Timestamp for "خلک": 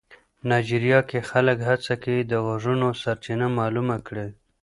1.29-1.57